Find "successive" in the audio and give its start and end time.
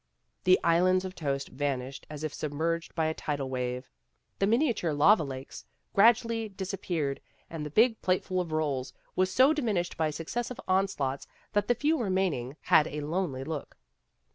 10.09-10.59